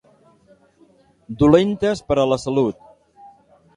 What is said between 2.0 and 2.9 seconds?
per a la salut.